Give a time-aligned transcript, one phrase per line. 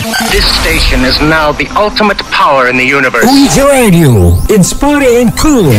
[0.00, 3.20] This station is now the ultimate power in the universe.
[3.28, 5.76] Wiji Radio, inspiring and cool.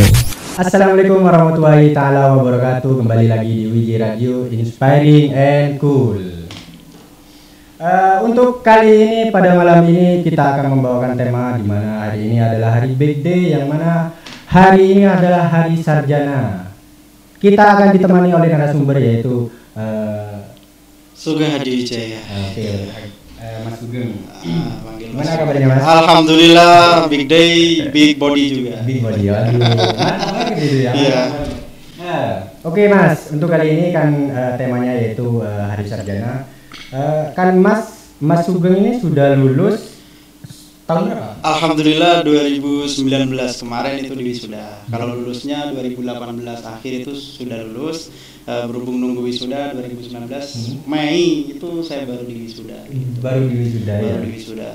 [0.61, 3.01] Assalamualaikum warahmatullahi taala wabarakatuh.
[3.01, 6.21] Kembali lagi di Wiji Radio Inspiring and Cool.
[7.81, 12.37] Eh, untuk kali ini pada malam ini kita akan membawakan tema di mana hari ini
[12.37, 14.13] adalah hari big day yang mana
[14.45, 16.69] hari ini adalah hari sarjana.
[17.41, 20.45] Kita akan ditemani oleh narasumber yaitu eh,
[21.17, 22.21] Sugeng Hadi Wijaya.
[22.21, 23.20] oke, eh,
[23.65, 24.11] Mas Sugeng.
[24.27, 25.81] Ah, panggil Gimana kabarnya Mas?
[25.83, 26.75] Alhamdulillah
[27.11, 27.53] big day,
[27.89, 28.75] big body juga.
[28.83, 29.23] Big body.
[29.31, 30.91] Mantap banget gitu ya.
[30.93, 31.19] Iya.
[32.01, 32.25] Nah,
[32.61, 36.45] Oke Mas, untuk kali ini kan eh, temanya yaitu eh, Hari Sarjana.
[36.93, 39.91] Eh, kan Mas, Mas Sugeng ini sudah lulus
[40.85, 41.31] tahun berapa?
[41.41, 44.85] Alhamdulillah 2019 kemarin itu di wisuda.
[44.91, 48.11] Kalau lulusnya 2018 akhir itu sudah lulus.
[48.41, 52.89] Eh, berhubung nunggu wisuda 2019 Mei itu saya baru di wisuda.
[53.21, 54.01] Baru di wisuda ya.
[54.01, 54.69] Baru di wisuda.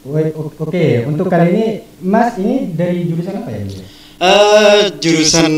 [0.00, 1.66] O- Oke, untuk kali ini
[2.00, 3.64] Mas ini dari jurusan apa ya?
[4.20, 5.48] Eh jurusan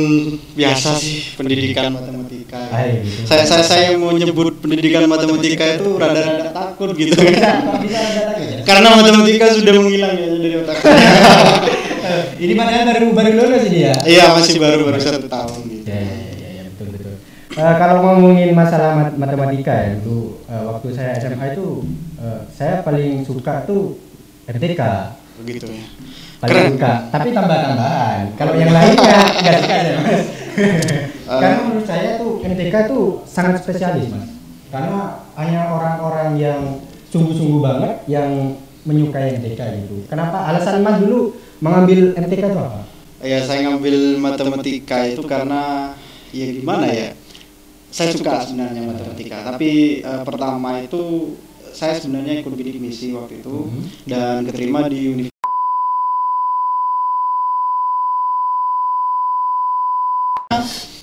[0.54, 2.62] biasa sih pendidikan matematika.
[2.70, 3.26] Ah, iya, gitu.
[3.26, 7.10] Saya saya saya mau nyebut pendidikan matematika itu rada-rada takut gitu.
[7.18, 7.50] Bisa,
[7.82, 8.00] bisa
[8.38, 8.62] ya?
[8.62, 10.76] Karena matematika sudah menghilang ya dari otak.
[12.42, 13.94] Ini padahal baru baru lulus ini ya?
[14.02, 15.86] Iya masih baru baru satu tahun gitu.
[15.86, 16.31] Ya, ya, ya, ya,
[16.82, 17.14] betul betul.
[17.52, 21.66] Eh, kalau ngomongin masalah mat- matematika ya, dulu eh, waktu saya SMA itu
[22.16, 24.00] eh, saya paling suka tuh
[24.44, 24.80] MTK,
[25.38, 25.84] Begitu ya.
[26.38, 26.70] paling Keren.
[26.74, 26.92] suka.
[27.08, 28.22] Tapi tambah-tambahan.
[28.34, 30.22] Kalau yang lainnya nggak suka ya mas.
[31.42, 34.26] Karena menurut saya tuh MTK tuh sangat spesialis mas.
[34.68, 35.00] Karena
[35.36, 36.60] hanya orang-orang yang
[37.08, 40.08] sungguh-sungguh banget yang menyukai MTK gitu.
[40.08, 40.48] Kenapa?
[40.48, 42.82] Alasan mas dulu mengambil MTK itu apa?
[43.22, 45.94] Ya saya ngambil matematika itu karena
[46.32, 47.12] ya gimana ya?
[47.92, 49.36] Saya suka sebenarnya matematika.
[49.46, 51.36] Tapi eh, pertama itu
[51.72, 53.82] saya sebenarnya ikut bidik misi waktu itu Mhm.
[54.04, 55.32] dan keterima di Universitas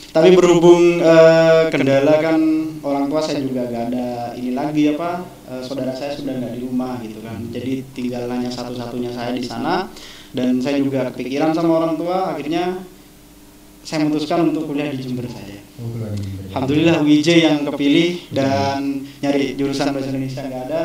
[0.10, 2.42] tapi berhubung eh, kendala kan
[2.82, 6.62] orang tua saya juga gak ada ini lagi apa eh, saudara saya sudah nggak di
[6.66, 9.86] rumah gitu kan jadi tinggal hanya satu-satunya saya di sana
[10.34, 12.82] dan saya juga kepikiran sama orang tua akhirnya
[13.84, 15.58] saya memutuskan untuk kuliah di Jember saja
[16.52, 20.84] Alhamdulillah WJ yang kepilih dan nyari jurusan bahasa Indonesia nggak ada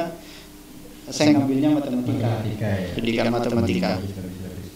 [1.11, 2.89] saya ngambilnya matematika Matematika ya.
[2.97, 3.91] pendidikan matematika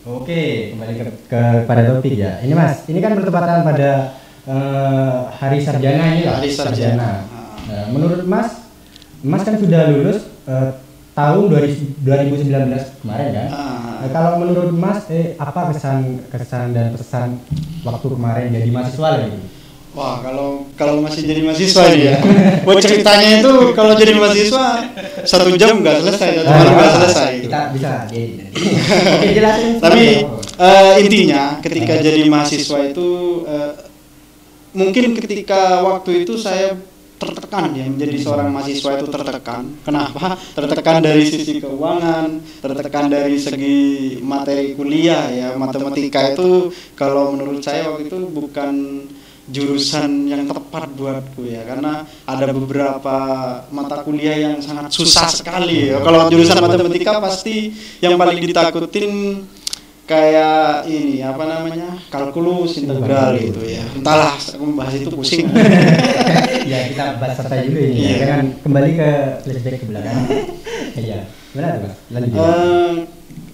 [0.08, 2.40] Oke, kembali ke, ke pada topik ya.
[2.40, 4.16] Ini Mas, ini kan bertepatan pada
[4.48, 6.40] eh, Hari Sarjana ini lah.
[6.40, 7.28] Hari Sarjana.
[7.68, 8.56] Nah, menurut Mas,
[9.20, 10.70] Mas kan sudah lulus eh,
[11.12, 13.48] tahun 2000 2019 kemarin kan?
[13.52, 13.77] Ah.
[13.98, 17.42] Nah, kalau menurut Mas, eh, apa kesan kesan dan pesan
[17.82, 19.38] waktu kemarin jadi mahasiswa gitu?
[19.98, 22.16] Wah, kalau kalau masih jadi mahasiswa nih ya.
[22.66, 24.66] Buat ceritanya itu kalau jadi mahasiswa
[25.26, 27.32] satu jam nggak selesai, satu malam nggak selesai.
[27.32, 27.92] Ah, Kita bisa.
[28.06, 29.72] Oke, jelasin.
[29.82, 30.04] Tapi
[30.54, 33.08] eh, intinya ketika jadi mahasiswa itu
[33.50, 33.72] eh,
[34.78, 36.78] mungkin ketika waktu itu saya
[37.18, 39.62] tertekan ya menjadi seorang mahasiswa itu tertekan.
[39.82, 40.38] Kenapa?
[40.56, 43.78] Tertekan dari sisi keuangan, tertekan dari segi
[44.22, 45.48] materi kuliah ya.
[45.58, 48.74] Matematika itu kalau menurut saya waktu itu bukan
[49.48, 53.16] jurusan yang tepat buatku ya karena ada beberapa
[53.72, 56.04] mata kuliah yang sangat susah sekali ya.
[56.04, 57.72] Kalau jurusan matematika pasti
[58.04, 59.12] yang paling ditakutin
[60.08, 65.44] kayak ini apa namanya kalkulus integral gitu ya entahlah aku membahas itu pusing
[66.72, 68.08] ya kita bahas santai dulu ini Iya.
[68.08, 68.16] ya.
[68.24, 69.10] Jangan kembali ke
[69.44, 70.16] flashback ke belakang.
[70.96, 71.18] Iya.
[71.52, 71.92] Gimana tuh?
[72.08, 72.32] Lanjut.
[72.32, 72.92] Eh,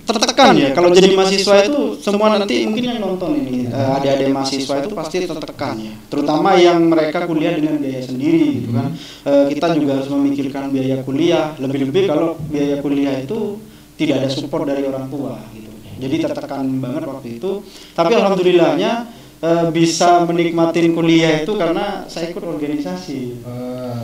[0.04, 4.74] tertekan ya kalau jadi mahasiswa itu semua nanti mungkin yang nonton ini eh, adik-adik mahasiswa
[4.78, 8.94] itu pasti tertekan ya terutama yang mereka kuliah dengan biaya sendiri gitu kan
[9.24, 13.56] Eh, kita juga harus memikirkan biaya kuliah lebih-lebih kalau biaya kuliah itu
[13.96, 17.62] tidak ada support dari orang tua gitu jadi tertekan banget waktu itu
[17.92, 18.92] tapi alhamdulillahnya
[19.40, 24.02] eh, bisa menikmatin kuliah itu karena saya ikut organisasi Eh,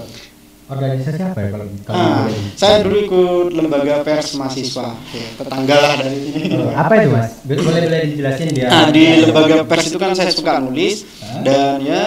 [0.70, 5.92] organisasi apa ya kalau kalau Ah, saya dulu ikut lembaga pers mahasiswa, ya, tetangga lah
[5.98, 6.40] dari sini.
[6.46, 7.42] Eh, apa itu mas?
[7.42, 8.68] Boleh boleh dijelasin dia.
[8.70, 11.42] Nah, di lembaga pers itu kan saya suka nulis Hah?
[11.42, 12.04] dan ya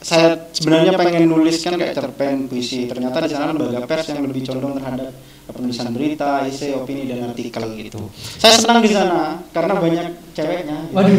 [0.00, 2.88] saya sebenarnya pengen nulis kan kayak cerpen puisi.
[2.88, 5.12] Ternyata di sana lembaga pers yang lebih condong terhadap
[5.46, 8.10] penulisan berita, esai, opini dan artikel gitu.
[8.16, 10.76] Saya senang di sana karena banyak ceweknya.
[10.90, 10.94] gitu.
[10.94, 11.16] Waduh.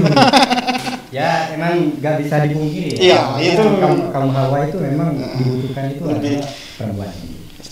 [1.18, 3.00] ya emang nggak bisa dipungkiri.
[3.00, 3.64] Iya, Karena itu.
[3.80, 6.44] kaum kaum hawa itu memang dibutuhkan itu Lebih.
[6.44, 7.12] adalah perempuan.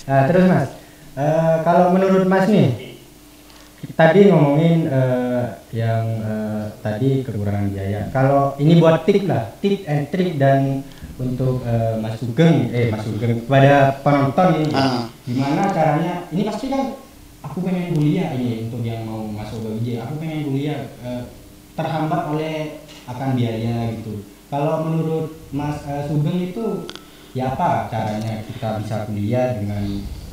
[0.06, 0.70] Nah, terus mas,
[1.20, 2.70] eh, kalau menurut mas nih,
[4.00, 8.02] tadi ngomongin eh, yang eh, tadi kekurangan biaya.
[8.16, 13.04] Kalau ini buat tip lah, tip and trick dan untuk eh, Mas Sugeng, eh Mas
[13.04, 15.08] Sugeng kepada penonton ini, Ah.
[15.24, 16.28] gimana caranya?
[16.30, 17.00] Ini pasti kan
[17.40, 21.24] aku pengen kuliah ini untuk yang mau masuk ke UJ, aku pengen kuliah eh,
[21.74, 24.26] terhambat oleh akan biaya gitu.
[24.52, 26.90] Kalau menurut Mas eh, Sugeng itu
[27.36, 29.84] ya apa caranya kita bisa kuliah dengan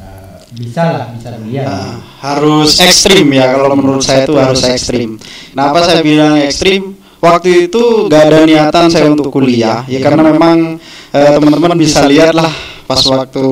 [0.02, 1.64] eh, bisa lah bisa kuliah?
[1.64, 1.94] Ah,
[2.26, 5.14] harus ekstrim ya kalau menurut saya itu harus ekstrim.
[5.54, 6.98] Kenapa saya bilang ekstrim?
[7.22, 9.86] Waktu itu gak ada niatan saya untuk kuliah.
[9.86, 10.82] Ya karena memang
[11.14, 12.50] eh, teman-teman bisa lihat lah
[12.82, 13.46] pas waktu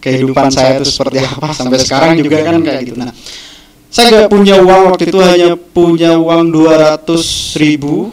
[0.00, 1.52] kehidupan saya itu seperti apa.
[1.60, 2.96] Sampai sekarang juga kan kayak gitu.
[2.96, 3.12] Nah,
[3.92, 8.08] saya gak punya uang waktu itu hanya punya uang 200 ribu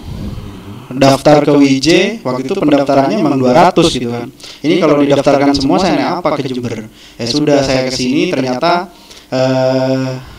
[0.93, 4.27] daftar ke WJ waktu itu pendaftarannya memang 200 gitu kan.
[4.61, 6.91] Ini kalau didaftarkan semua saya naik apa ke Jember?
[7.15, 8.91] Ya sudah saya ke sini ternyata
[9.31, 10.32] eh,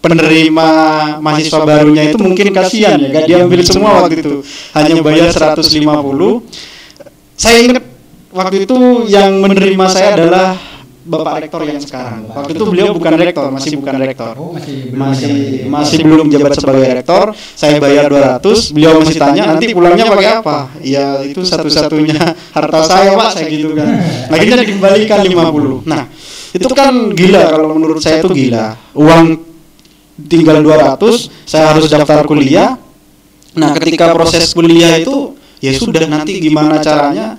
[0.00, 0.68] penerima
[1.20, 4.34] mahasiswa barunya itu mungkin kasihan ya gak diambil semua waktu itu.
[4.72, 5.70] Hanya bayar 150
[7.40, 7.84] saya ingat
[8.36, 8.76] waktu itu
[9.08, 10.52] yang menerima saya adalah
[11.00, 12.28] Bapak Rektor yang sekarang.
[12.28, 14.34] Waktu itu beliau bukan rektor, masih bukan rektor.
[14.36, 15.32] Oh masih belum masih
[15.66, 17.24] masih belum jabat sebagai rektor.
[17.34, 20.58] Saya bayar 200 beliau masih tanya nanti pulangnya pakai apa?
[20.84, 22.20] Ya itu satu-satunya
[22.56, 23.88] harta saya pak saya gitu kan.
[24.36, 26.04] Akhirnya dikembalikan 50 nah
[26.50, 28.76] itu kan gila kalau menurut saya itu gila.
[28.92, 29.49] Uang
[30.26, 30.98] tinggal 200
[31.46, 32.76] saya harus daftar kuliah.
[33.56, 37.38] Nah ketika proses kuliah itu ya sudah nanti gimana caranya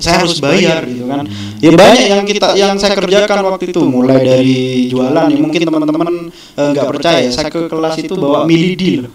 [0.00, 1.24] saya harus bayar gitu kan.
[1.60, 6.08] Ya banyak yang kita yang saya kerjakan waktu itu mulai dari jualan ya mungkin teman-teman
[6.32, 9.12] eh, nggak percaya saya ke kelas itu bawa milidi loh.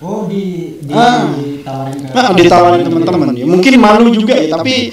[0.00, 1.28] Oh di, di Ah.
[1.36, 3.36] ditawarin ke nah, ditawarin teman-teman.
[3.36, 4.88] Ya mungkin malu juga ya tapi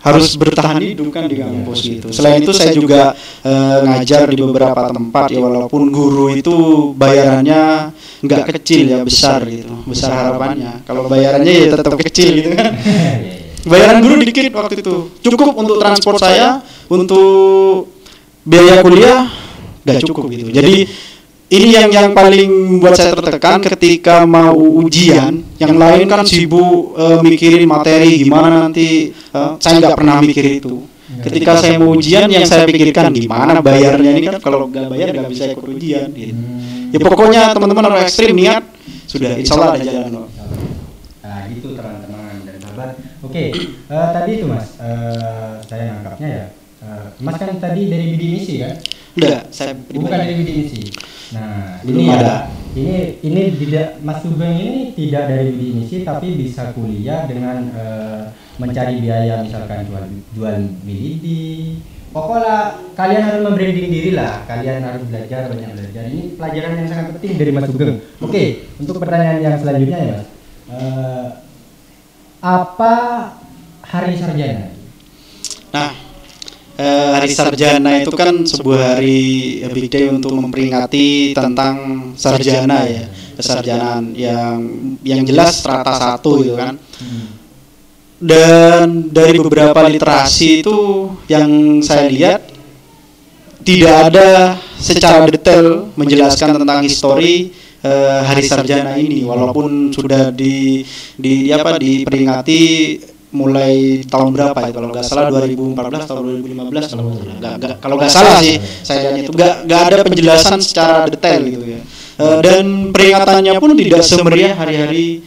[0.00, 2.08] harus bertahan hidup kan di kampus gitu.
[2.08, 3.12] selain itu saya juga
[3.44, 6.56] eh, ngajar di beberapa tempat ya walaupun guru itu
[6.96, 9.72] bayarannya nggak kecil ya besar gitu.
[9.88, 10.84] Besar harapannya.
[10.84, 12.76] Kalau bayarannya ya tetap kecil gitu kan.
[13.70, 15.20] Bayaran guru dikit waktu itu.
[15.20, 17.92] Cukup untuk transport saya untuk
[18.40, 19.28] biaya kuliah
[19.84, 20.48] gak cukup gitu.
[20.48, 20.88] Jadi
[21.50, 27.18] ini yang yang paling buat saya tertekan ketika mau ujian yang lain kan sibuk eh,
[27.20, 30.86] mikirin materi gimana nanti eh, saya nggak pernah mikir itu
[31.26, 35.28] ketika saya mau ujian yang saya pikirkan gimana bayarnya ini kan kalau nggak bayar nggak
[35.28, 36.38] bisa ikut ujian gitu.
[36.94, 38.62] ya pokoknya teman-teman harus ekstrim niat
[39.10, 40.10] sudah insya Allah ada jalan.
[41.20, 42.90] Nah, gitu teman-teman dan sahabat.
[43.26, 43.44] Oke,
[43.74, 46.46] eh, tadi itu Mas, eh, saya nangkapnya ya.
[46.80, 48.78] Eh, mas kan tadi dari bidik misi kan?
[49.18, 50.80] Enggak, saya Bukan dari bidik misi.
[51.30, 52.22] Nah, Belum ini ada.
[52.22, 52.34] ya,
[52.74, 58.22] ini ini tidak Mas Sugeng ini tidak dari bidik misi tapi bisa kuliah dengan eh,
[58.58, 60.04] mencari biaya misalkan jual
[60.34, 61.78] jual milidi.
[62.10, 64.42] Pokoknya kalian harus membranding diri lah.
[64.50, 66.02] Kalian harus belajar banyak belajar.
[66.10, 68.02] Ini pelajaran yang sangat penting dari Mas Sugeng.
[68.18, 68.42] Oke,
[68.82, 70.26] untuk pertanyaan yang selanjutnya ya Mas.
[70.70, 71.26] Eh,
[72.42, 72.94] apa
[73.86, 74.79] hari sarjana?
[76.80, 83.04] Eh, hari sarjana itu kan sebuah hari eh, big day untuk memperingati tentang sarjana ya,
[83.36, 84.56] kesarjanaan yang
[85.04, 86.80] yang jelas strata satu gitu kan.
[88.16, 90.78] Dan dari beberapa literasi itu
[91.28, 92.48] yang saya lihat
[93.60, 97.52] tidak ada secara detail menjelaskan tentang histori
[97.84, 100.80] eh, hari sarjana ini walaupun sudah di
[101.20, 102.62] di apa diperingati
[103.30, 104.70] mulai tahun berapa ya?
[104.74, 107.04] Kalau nggak salah 2014 atau 2015 kalau nggak salah.
[107.38, 111.64] Nggak- kalau nggak salah sih saya lihat itu nggak nggak ada penjelasan secara detail gitu
[111.66, 111.80] ya.
[112.20, 115.24] Eh, dan peringatannya pun tidak semeriah hari-hari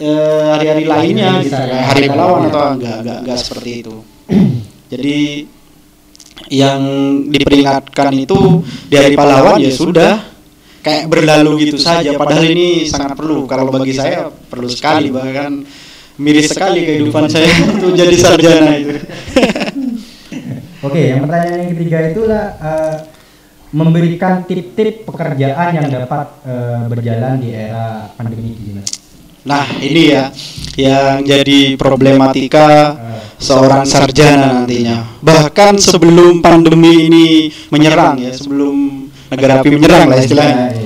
[0.00, 3.94] eh, hari-hari lainnya gitu kayak hari pahlawan atau enggak enggak enggak seperti itu.
[4.92, 5.18] Jadi
[6.50, 6.80] yang
[7.28, 10.12] diperingatkan itu di hari pahlawan ya sudah
[10.80, 12.16] kayak berlalu gitu saja.
[12.16, 13.44] Padahal ini sangat perlu.
[13.44, 15.60] Kalau bagi saya perlu sekali bahkan
[16.20, 19.00] miris sekali kehidupan saya untuk jadi sarjana itu.
[20.80, 22.96] Oke, yang pertanyaan yang ketiga itulah eh,
[23.72, 28.84] memberikan tip-tip pekerjaan yang dapat eh, berjalan di era pandemi ini.
[29.40, 30.28] Nah ini ya
[30.76, 32.92] yang jadi problematika
[33.40, 35.24] seorang sarjana nantinya.
[35.24, 40.76] Bahkan sebelum pandemi ini menyerang ya sebelum negara api menyerang lah istilahnya.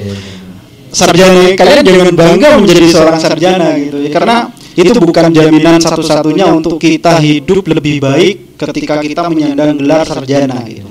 [0.94, 6.82] Sarjana kalian jangan bangga menjadi seorang sarjana gitu ya karena itu bukan jaminan satu-satunya untuk
[6.82, 10.90] kita hidup lebih baik ketika kita menyandang gelar sarjana gitu.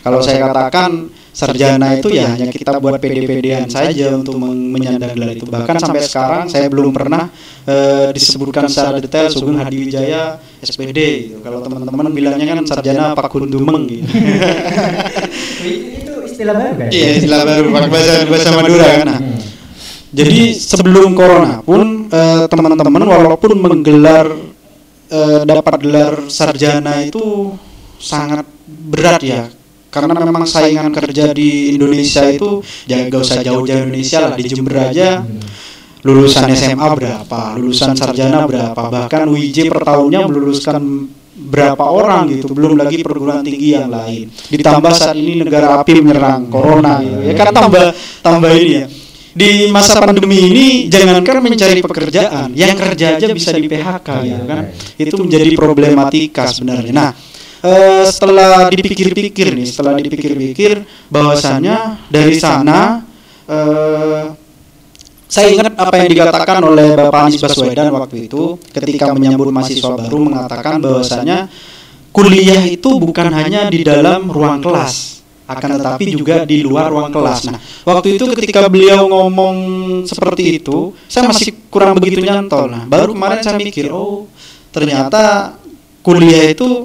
[0.00, 5.30] Kalau saya katakan sarjana itu ya hanya kita buat pede-pedean saja untuk men- menyandang gelar
[5.36, 5.44] itu.
[5.46, 7.28] Bahkan sampai sekarang saya belum pernah
[7.68, 11.36] eh, disebutkan secara detail Sugeng Hadi Wijaya SPD gitu.
[11.44, 14.08] Kalau teman-teman bilangnya kan sarjana Pak Kundumeng gitu.
[15.68, 16.88] itu istilah baru kan?
[16.90, 19.06] Iya, istilah baru bahasa bahasa Madura kan.
[19.06, 19.20] Nah,
[20.08, 24.32] jadi sebelum corona pun eh, teman-teman walaupun menggelar
[25.12, 27.52] eh, dapat gelar sarjana itu
[28.00, 29.44] sangat berat ya.
[29.88, 34.76] Karena memang saingan kerja di Indonesia itu jangan gak usah jauh-jauh Indonesia lah di Jember
[34.92, 35.24] aja.
[36.04, 42.78] Lulusan SMA berapa lulusan sarjana berapa bahkan UIJ per tahunnya meluluskan berapa orang gitu belum
[42.78, 44.30] lagi perguruan tinggi yang lain.
[44.30, 47.18] Ditambah saat ini negara api menyerang corona gitu.
[47.24, 48.86] Ya kan tambah tambah ini ya
[49.38, 54.62] di masa pandemi ini jangankan mencari pekerjaan yang kerja aja bisa di PHK gitu kan?
[54.98, 56.90] Itu menjadi problematika sebenarnya.
[56.90, 57.10] Nah
[57.62, 63.02] eh, setelah dipikir-pikir nih setelah dipikir-pikir bahwasannya dari sana
[63.46, 64.24] eh,
[65.28, 70.18] saya ingat apa yang dikatakan oleh Bapak Anies Baswedan waktu itu ketika menyambut mahasiswa baru
[70.24, 71.52] mengatakan bahwasanya
[72.10, 75.17] kuliah itu bukan hanya di dalam ruang kelas
[75.48, 77.48] akan tetapi juga di luar ruang kelas.
[77.48, 79.56] Nah, waktu itu ketika beliau ngomong
[80.04, 82.68] seperti itu, saya masih kurang begitu nyantol.
[82.68, 84.28] Nah, baru kemarin saya mikir, oh
[84.68, 85.56] ternyata
[86.04, 86.84] kuliah itu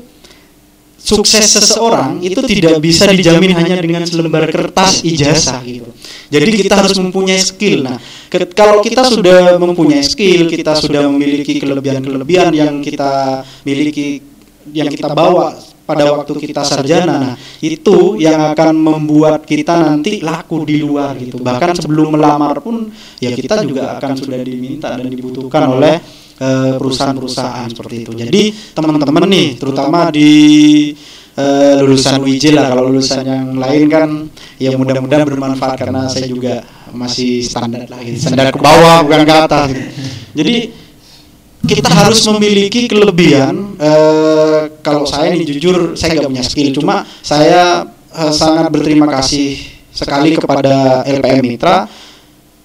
[0.95, 5.91] sukses seseorang itu tidak bisa dijamin hanya dengan selembar kertas ijazah gitu.
[6.31, 7.83] Jadi kita harus mempunyai skill.
[7.83, 7.99] Nah,
[8.31, 14.23] ke- kalau kita sudah mempunyai skill, kita sudah memiliki kelebihan-kelebihan yang kita miliki
[14.71, 15.51] yang kita bawa
[15.83, 17.15] pada waktu kita sarjana.
[17.19, 21.43] Nah, itu yang akan membuat kita nanti laku di luar gitu.
[21.43, 22.87] Bahkan sebelum melamar pun
[23.19, 25.95] ya kita juga akan sudah diminta dan dibutuhkan oleh
[26.39, 28.11] eh, perusahaan-perusahaan seperti itu.
[28.15, 30.31] Jadi teman-teman nih, terutama di
[31.35, 34.09] eh, lulusan UIJ lah, kalau lulusan yang lain kan
[34.55, 36.63] ya mudah-mudahan bermanfaat karena saya juga
[36.93, 38.29] masih standar lah, gitu.
[38.29, 39.67] standar ke bawah bukan ke atas.
[39.73, 39.83] gitu.
[40.33, 40.55] Jadi
[41.73, 43.75] kita harus memiliki kelebihan.
[43.81, 49.57] eh, kalau saya nih jujur saya nggak punya skill, cuma saya eh, sangat berterima kasih
[49.93, 51.85] sekali kepada LPM Mitra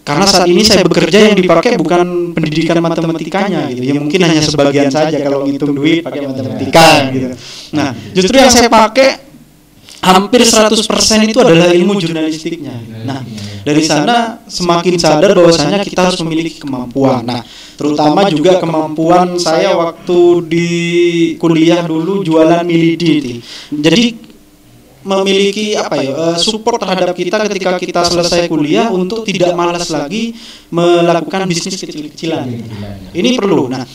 [0.08, 4.88] karena saat ini saya bekerja yang dipakai bukan pendidikan matematikanya gitu ya mungkin hanya sebagian
[4.88, 7.36] saja kalau ngitung duit pakai matematika gitu
[7.76, 9.27] nah justru yang saya pakai
[10.14, 10.78] hampir 100%
[11.28, 12.74] itu adalah ilmu jurnalistiknya
[13.04, 13.20] nah
[13.64, 17.44] dari sana semakin sadar bahwasanya kita harus memiliki kemampuan nah
[17.76, 20.70] terutama juga kemampuan saya waktu di
[21.36, 24.28] kuliah dulu jualan milidi jadi
[25.08, 30.34] memiliki apa ya eh, support terhadap kita ketika kita selesai kuliah untuk tidak malas lagi
[30.68, 32.44] melakukan bisnis kecil-kecilan.
[33.14, 33.70] Ini perlu.
[33.70, 33.86] Nah,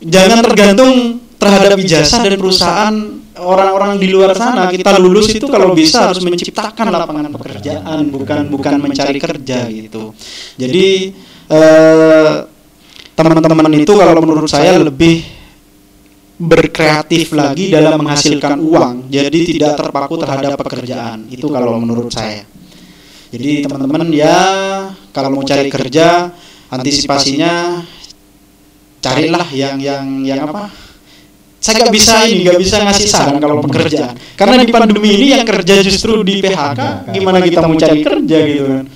[0.00, 2.94] jangan tergantung terhadap ijazah dan perusahaan
[3.40, 4.70] orang-orang di luar sana.
[4.70, 10.14] Kita lulus itu kalau bisa harus menciptakan lapangan pekerjaan, bukan bukan mencari kerja gitu.
[10.58, 11.14] Jadi
[11.48, 12.34] eh,
[13.18, 15.38] teman-teman itu kalau menurut saya lebih
[16.38, 22.46] berkreatif lagi dalam menghasilkan uang jadi tidak terpaku terhadap pekerjaan itu kalau menurut saya
[23.34, 24.38] jadi teman-teman ya
[25.10, 26.30] kalau mau cari kerja
[26.70, 27.82] antisipasinya
[29.02, 30.70] carilah yang yang yang apa
[31.58, 35.42] saya nggak bisa ini nggak bisa ngasih saran kalau pekerjaan karena di pandemi ini yang
[35.42, 38.86] kerja justru di PHK gimana kita mau cari kerja gitu kan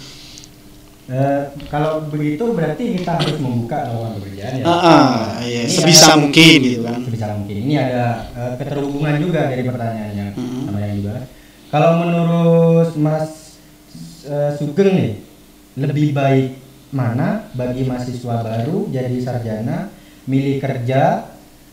[1.02, 4.64] Eh, kalau begitu berarti kita harus membuka lowongan pekerjaan ya.
[4.64, 5.12] Ah, ah,
[5.44, 7.56] iya, sebisa ada- mungkin gitu kan Sebisa mungkin.
[7.68, 10.62] Ini ada eh, keterhubungan juga dari pertanyaannya Mm-mm.
[10.64, 11.26] sama yang juga.
[11.68, 13.28] Kalau menurut Mas
[14.24, 15.12] eh, Sugeng nih,
[15.76, 16.48] lebih baik
[16.94, 19.92] mana bagi mahasiswa baru jadi sarjana
[20.24, 21.28] milih kerja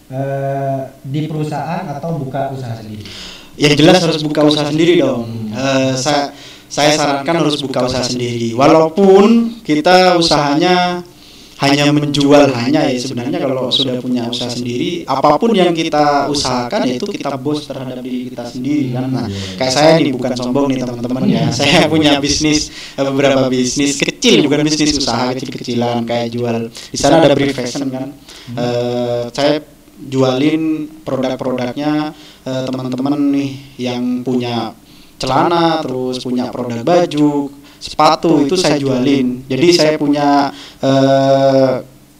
[0.10, 3.06] eh, di perusahaan atau buka usaha sendiri?
[3.60, 5.52] yang jelas harus buka usaha sendiri dong.
[5.52, 6.32] Eh, saya
[6.72, 8.56] saya sarankan harus buka usaha sendiri.
[8.56, 11.04] Walaupun kita usahanya
[11.60, 16.88] hanya menjual hanya ya sebenarnya kalau sudah punya usaha sendiri apa pun yang kita usahakan
[16.88, 19.28] yaitu kita bos terhadap diri kita sendiri kan nah
[19.60, 24.48] kayak saya nih bukan sombong nih teman-teman ya saya punya bisnis eh, beberapa bisnis kecil
[24.48, 28.08] bukan bisnis usaha kecil-kecilan kayak jual di sana ada brief fashion kan
[28.58, 29.62] Eh, saya
[30.08, 32.16] jualin produk-produknya
[32.48, 34.72] eh, teman-teman nih yang punya
[35.20, 39.48] celana terus punya produk baju sepatu itu saya jualin.
[39.48, 40.52] Jadi saya punya
[40.84, 41.74] eh,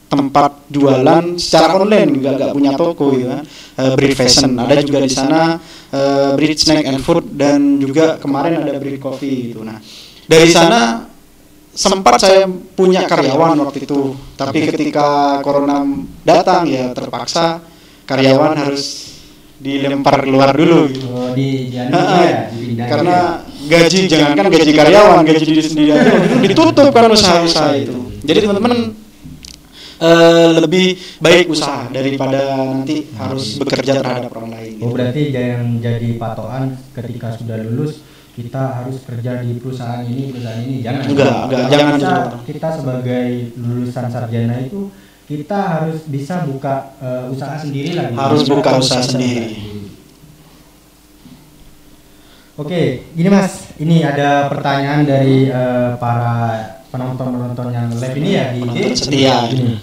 [0.10, 3.44] tempat jualan secara online nggak nggak punya toko kan
[3.78, 4.58] eh, Breed Fashion.
[4.58, 5.60] Ada juga di sana
[5.94, 9.62] eh, Breed Snack and Food dan juga kemarin ada Breed Coffee gitu.
[9.62, 9.78] Nah
[10.26, 11.06] dari sana
[11.70, 14.18] sempat saya punya karyawan waktu itu.
[14.34, 15.86] Tapi ketika corona
[16.26, 17.62] datang ya terpaksa
[18.10, 18.84] karyawan harus
[19.60, 21.06] dilempar keluar dulu gitu.
[21.06, 23.84] Oh, di dianu Nah, ya, karena juga.
[23.86, 28.96] gaji jangankan gaji karyawan gaji diri sendiri aja itu ditutup kan usaha-usaha itu jadi teman-teman
[30.00, 30.86] eh, lebih
[31.20, 34.96] baik usaha daripada nanti harus bekerja terhadap orang lain Oh gitu.
[34.96, 36.64] berarti jangan jadi patokan
[36.96, 37.94] ketika sudah lulus
[38.32, 42.16] kita harus kerja di perusahaan ini perusahaan ini jangan Enggak, enggak, jangan kita,
[42.48, 43.26] kita sebagai
[43.60, 44.88] lulusan sarjana itu
[45.30, 48.10] kita harus bisa buka eh, usaha sendiri lah.
[48.10, 48.18] gitu.
[48.18, 49.46] Harus buka usaha sendiri.
[52.58, 56.34] Oke, gini Mas, ini ada pertanyaan dari eh, para
[56.90, 58.78] penonton-penonton yang live ini ya di IG.
[58.98, 59.46] setia.
[59.54, 59.78] Gini.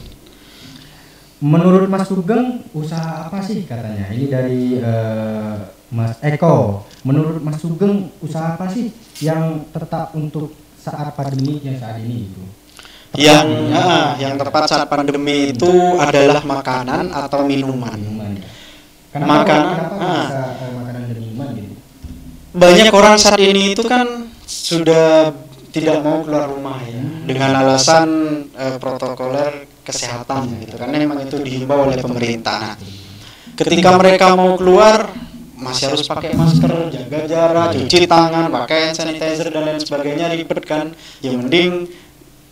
[1.38, 4.10] Menurut Mas Sugeng, usaha apa sih katanya?
[4.10, 5.54] Ini dari eh,
[5.94, 6.82] Mas Eko.
[7.06, 8.90] Menurut Mas Sugeng, usaha apa sih
[9.22, 12.65] yang tetap untuk saat pandemi yang saat ini gitu?
[13.16, 17.96] Yang ah, yang tepat saat pandemi itu adalah makanan atau minuman.
[17.96, 18.32] Minuman.
[19.08, 20.26] Kenapa, Makanan, kenapa ah.
[20.28, 21.74] bisa makanan dan minuman gitu?
[22.56, 25.32] Banyak orang saat ini itu kan sudah
[25.72, 28.08] tidak mau keluar rumah ya dengan alasan
[28.52, 32.74] eh, protokoler kesehatan gitu karena memang itu dihimbau oleh pemerintah.
[32.74, 32.76] Nah,
[33.56, 35.12] ketika mereka mau keluar
[35.56, 40.64] masih harus pakai masker, jaga jarak, cuci tangan, pakai hand sanitizer dan lain sebagainya ribet
[40.68, 40.92] kan.
[41.24, 41.88] Ya mending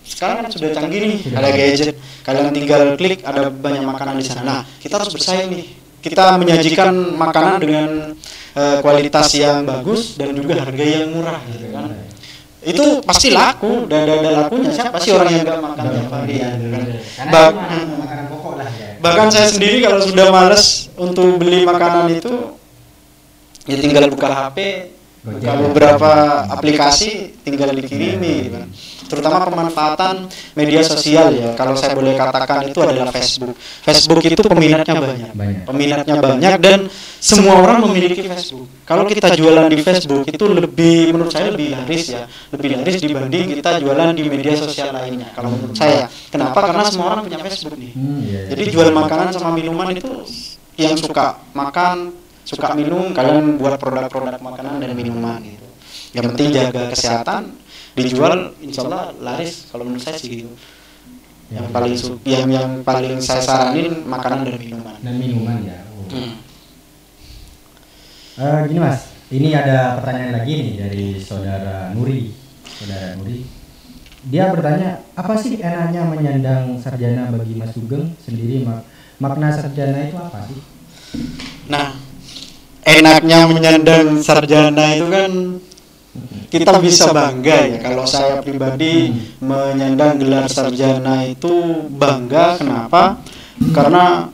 [0.05, 1.97] sekarang kan sudah canggih nih, ada gadget.
[2.23, 4.43] Kalian tinggal klik ada banyak makanan di sana.
[4.45, 5.67] Nah, kita harus bersaing nih.
[6.05, 7.89] Kita menyajikan makanan dengan
[8.55, 11.89] eh, kualitas yang bagus dan juga harga yang murah gitu kan.
[12.65, 14.73] Itu pasti laku, dan ada lakunya.
[14.73, 16.83] Siapa sih orang yang nggak makan tiap hari ya, gitu kan.
[16.85, 18.89] Karena Ba- itu makanan, makanan pokok lah ya.
[19.05, 20.65] bahkan saya sendiri kalau sudah males
[20.97, 22.33] untuk beli makanan itu
[23.69, 24.57] ya tinggal buka HP
[25.25, 26.11] buka beberapa
[26.53, 28.69] aplikasi tinggal dikirimi gitu kan.
[29.05, 30.15] terutama pemanfaatan
[30.57, 31.53] media sosial ya.
[31.57, 33.57] Kalau saya boleh katakan itu adalah Facebook.
[33.85, 35.31] Facebook itu peminatnya banyak.
[35.37, 35.65] Banyak.
[35.69, 36.79] peminatnya banyak dan
[37.21, 38.69] semua orang memiliki Facebook.
[38.85, 42.25] Kalau kita jualan di Facebook itu lebih menurut saya lebih laris ya.
[42.53, 46.09] Lebih laris dibanding kita jualan di media sosial lainnya kalau menurut saya.
[46.29, 46.59] Kenapa?
[46.65, 47.93] Karena semua orang punya Facebook nih.
[47.97, 48.49] Hmm, iya, iya.
[48.57, 50.11] jadi jual makanan sama minuman itu
[50.75, 52.11] yang suka makan,
[52.45, 55.67] suka minum, kalian buat produk-produk makanan dan minuman gitu.
[56.15, 57.43] Yang penting jaga kesehatan,
[57.97, 60.53] dijual insya Allah laris kalau menurut saya sih gitu.
[61.51, 64.95] Yang paling yang yang paling saya saranin makanan dan minuman.
[65.01, 65.79] dan minuman ya.
[65.93, 66.07] Oh.
[66.13, 66.33] Hmm.
[68.35, 72.35] Eh, gini mas, ini ada pertanyaan lagi nih dari saudara Nuri,
[72.67, 73.47] saudara Nuri.
[74.25, 78.65] Dia bertanya, apa sih enaknya menyandang sarjana bagi Mas Sugeng sendiri?
[78.65, 78.81] Mak
[79.21, 80.59] makna sarjana itu apa sih?
[81.69, 81.93] Nah,
[82.85, 85.33] enaknya menyandang sarjana itu kan
[86.53, 87.79] kita bisa bangga ya.
[87.83, 89.11] Kalau saya pribadi
[89.43, 92.63] menyandang gelar sarjana itu bangga.
[92.63, 93.19] Kenapa?
[93.75, 94.31] Karena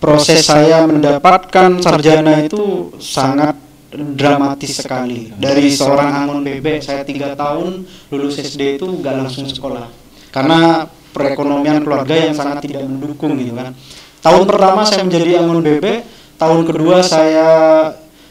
[0.00, 3.60] proses saya mendapatkan sarjana itu sangat
[3.92, 5.30] dramatis sekali.
[5.36, 9.86] Dari seorang angon bebek saya tiga tahun lulus SD itu nggak langsung sekolah.
[10.32, 13.76] Karena perekonomian keluarga yang sangat tidak mendukung gitu kan.
[14.24, 17.48] Tahun pertama saya menjadi angon bebek tahun kedua saya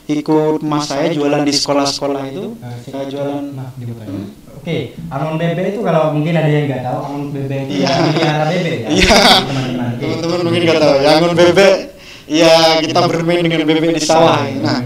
[0.06, 3.96] ikut mas saya jualan di sekolah-sekolah itu si- saya jualan Maaf, ya.
[4.54, 4.78] Oke,
[5.10, 7.92] Amon Bebe itu kalau mungkin ada yang nggak tahu, Amon Bebe itu Iya.
[8.02, 8.88] melihara bebek ya.
[8.90, 9.16] Iya.
[9.44, 9.88] teman-teman.
[9.94, 10.06] Oke.
[10.08, 11.76] teman-teman mungkin nggak tahu ya angon bebek
[12.24, 14.80] ya kita bermain dengan bebek di sawah nah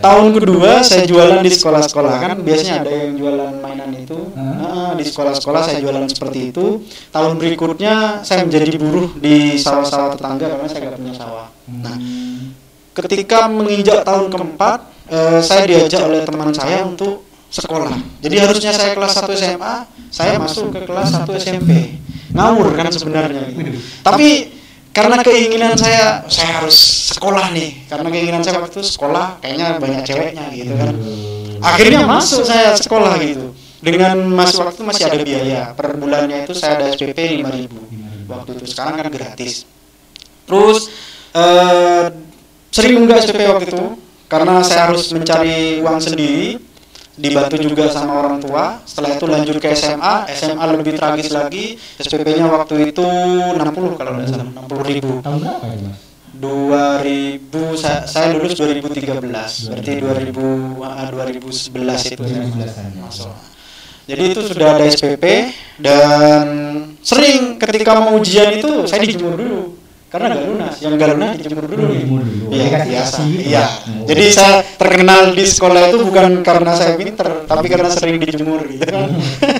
[0.00, 5.04] tahun kedua saya jualan di sekolah-sekolah kan biasanya ada yang jualan mainan itu Nah, di
[5.04, 10.80] sekolah-sekolah saya jualan seperti itu tahun berikutnya saya menjadi buruh di sawah-sawah tetangga karena saya
[10.82, 11.94] nggak punya sawah nah
[12.92, 14.78] ketika menginjak tahun keempat
[15.08, 17.92] eh, saya diajak oleh teman saya untuk sekolah.
[18.24, 19.74] Jadi harusnya saya kelas 1 SMA
[20.08, 22.00] saya masuk ke kelas 1 SMP
[22.32, 23.76] ngawur kan sebenarnya gitu.
[24.00, 24.48] tapi
[24.92, 26.76] karena keinginan saya saya harus
[27.16, 27.88] sekolah nih.
[27.88, 30.92] Karena keinginan saya waktu itu sekolah kayaknya banyak ceweknya gitu kan.
[31.64, 33.56] Akhirnya masuk saya sekolah gitu.
[33.80, 35.62] Dengan masuk waktu masih ada biaya.
[35.72, 38.64] Per bulannya itu saya ada SPP 5000 waktu itu.
[38.68, 39.64] Sekarang kan gratis.
[40.44, 40.92] Terus
[41.32, 42.04] eh,
[42.72, 43.84] sering enggak SPP waktu itu
[44.32, 46.56] karena saya harus mencari uang sendiri
[47.12, 48.80] dibantu juga sama orang tua.
[48.88, 51.76] Setelah itu lanjut ke SMA SMA lebih tragis lagi.
[52.00, 55.12] SPP-nya waktu itu 60 kalau tidak salah 60 ribu.
[55.20, 56.00] Tahun berapa itu mas?
[56.42, 59.14] 2000 saya, saya lulus 2013
[59.70, 63.00] berarti 2000 ah, 2011 itu saya 2011-an ya.
[63.04, 63.34] masuk.
[64.02, 65.24] Jadi itu sudah ada SPP
[65.78, 66.46] dan
[66.98, 69.81] sering ketika mau ujian itu saya dijemur dulu
[70.12, 70.74] karena nggak lunas.
[70.84, 71.84] Yang nggak lunas dijemur dulu.
[71.88, 72.46] dulu.
[72.52, 73.64] iya Dikasih biasa gitu iya.
[73.64, 73.66] Ya?
[74.04, 78.84] jadi saya terkenal di sekolah itu bukan karena saya pinter tapi karena sering dijemur gitu
[78.84, 79.08] kan.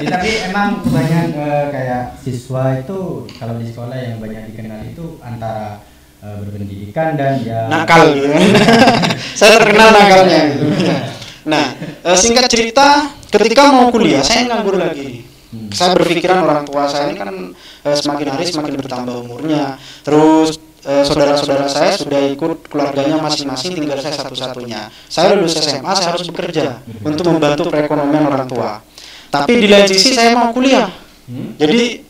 [0.04, 2.98] Ya, tapi emang kebanyakan eh, kayak siswa itu
[3.40, 5.80] kalau di sekolah yang banyak dikenal itu antara
[6.20, 8.28] eh, berpendidikan dan ya nakal gitu.
[9.40, 10.64] Saya terkenal nakalnya gitu.
[11.48, 15.32] nah eh, singkat cerita ketika mau kuliah saya nganggur lagi
[15.72, 17.30] saya berpikiran orang tua saya ini kan
[17.84, 19.76] eh, semakin hari semakin bertambah umurnya.
[20.00, 20.56] Terus
[20.88, 24.88] eh, saudara-saudara saya sudah ikut keluarganya masing-masing tinggal saya satu-satunya.
[25.12, 28.80] Saya lulus SMA saya harus bekerja untuk membantu perekonomian orang tua.
[29.28, 30.88] Tapi di lain sisi saya mau kuliah.
[31.60, 32.00] Jadi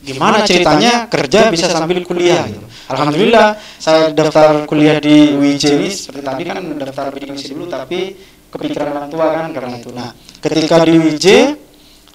[0.00, 2.64] gimana ceritanya kerja bisa sambil kuliah gitu.
[2.88, 8.16] Alhamdulillah saya daftar kuliah di UIJ ini seperti tadi kan daftar bidik misi dulu tapi
[8.50, 9.90] kepikiran orang tua kan karena itu.
[9.94, 10.10] Nah,
[10.42, 11.26] ketika di UIJ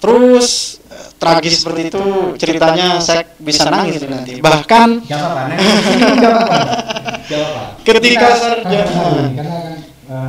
[0.06, 2.04] terus eh, tragis seperti itu
[2.38, 4.38] ceritanya saya bisa nangis nanti.
[4.38, 6.58] Bahkan Gak apa-apa.
[7.82, 9.02] Ketika sarjana.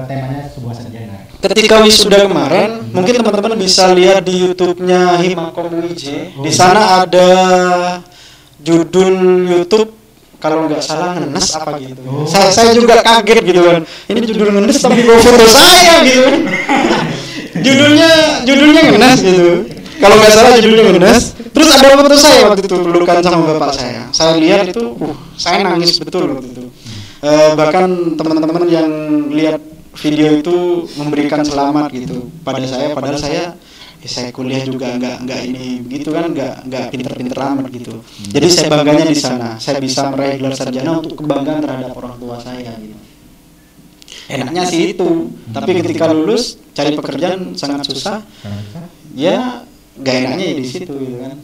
[0.09, 1.17] Temanya sebuah sarjana.
[1.37, 6.33] ketika wisuda kemarin mungkin teman-teman bisa lihat di YouTube-nya Himakom UIJ.
[6.41, 7.29] Di sana ada
[8.57, 9.93] judul YouTube
[10.41, 12.01] kalau nggak salah ngenes apa gitu.
[12.25, 13.85] Saya saya juga kaget gitu kan.
[13.85, 16.25] Ini judul ngenes tapi foto saya gitu.
[17.67, 18.11] judulnya
[18.47, 19.51] judulnya ngenes gitu.
[19.97, 21.25] Kalau nggak salah judulnya ngenes.
[21.51, 24.03] Terus ada foto saya waktu itu pelukan sama bapak saya.
[24.13, 26.65] Saya lihat itu, uh, saya nangis betul waktu itu.
[27.25, 28.91] Eh, bahkan teman-teman yang
[29.33, 29.59] lihat
[29.97, 33.57] video itu memberikan selamat gitu pada saya padahal saya
[34.05, 38.47] ya saya kuliah juga nggak nggak ini begitu kan nggak nggak pinter-pinter amat gitu jadi
[38.53, 42.77] saya bangganya di sana saya bisa meraih gelar sarjana untuk kebanggaan terhadap orang tua saya
[42.77, 42.95] gitu
[44.27, 48.23] enaknya sih itu tapi ketika lulus cari pekerjaan sangat susah
[49.15, 49.63] ya
[49.97, 51.37] nggak enaknya ya di situ gitu kan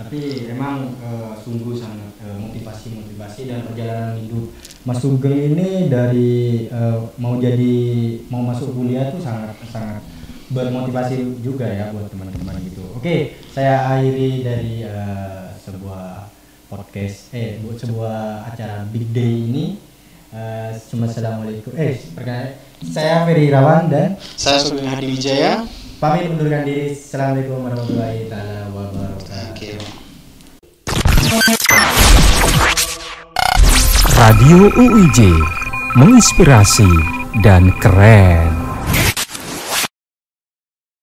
[0.00, 4.48] Tapi emang eh, sungguh sangat eh, motivasi-motivasi dan perjalanan hidup
[4.88, 7.76] Mas Sugeng ini dari eh, mau jadi
[8.32, 10.00] mau masuk kuliah tuh sangat sangat
[10.48, 12.80] bermotivasi juga ya buat teman-teman gitu.
[12.96, 16.32] Oke, saya akhiri dari eh, sebuah
[16.72, 19.76] podcast eh buat sebuah acara Big Day ini.
[20.30, 21.74] Eh, cuma assalamualaikum.
[21.74, 22.54] Eh, perkenalkan,
[22.86, 25.66] saya Ferry Irawan dan saya Sugeng Hadi Wijaya
[25.98, 26.94] pamit mundurkan diri.
[26.94, 29.50] Assalamualaikum warahmatullahi taala wabarakatuh.
[29.50, 29.74] Oke.
[34.14, 35.18] Radio UIJ
[35.98, 36.90] menginspirasi
[37.42, 38.59] dan keren.